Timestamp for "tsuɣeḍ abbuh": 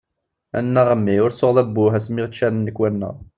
1.33-1.93